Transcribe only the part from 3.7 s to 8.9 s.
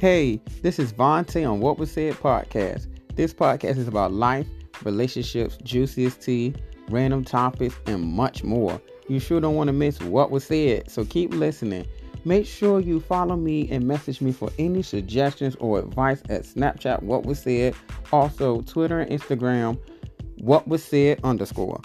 is about life, relationships, juiciest tea, random topics, and much more.